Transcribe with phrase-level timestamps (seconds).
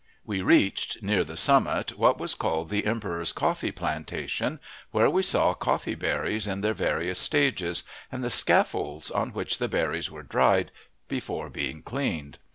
[0.25, 5.53] We reached near the summit what was called the emperor's coffee plantation, where we saw
[5.53, 10.71] coffee berries in their various stages, and the scaffolds on which the berries were dried
[11.07, 12.39] before being cleaned.